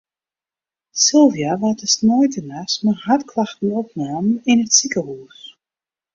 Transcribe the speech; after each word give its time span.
Sylvia 1.05 1.51
waard 1.61 1.77
de 1.83 1.87
sneintenachts 1.95 2.75
mei 2.83 2.95
hartklachten 3.05 3.69
opnommen 3.81 4.41
yn 4.51 4.61
it 4.63 4.73
sikehûs. 4.77 5.37